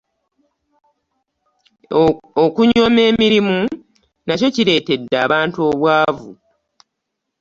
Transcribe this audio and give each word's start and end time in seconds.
okunyooma 2.43 3.01
emirimu 3.11 3.57
nakyo 4.25 4.47
kireetedde 4.55 5.15
abantu 5.25 5.57
obwavu 5.69 6.31